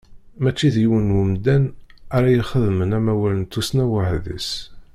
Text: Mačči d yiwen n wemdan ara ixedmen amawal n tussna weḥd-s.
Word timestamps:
Mačči 0.41 0.67
d 0.73 0.75
yiwen 0.81 1.05
n 1.11 1.15
wemdan 1.17 1.63
ara 2.15 2.27
ixedmen 2.39 2.95
amawal 2.97 3.33
n 3.37 3.43
tussna 3.51 3.85
weḥd-s. 3.91 4.49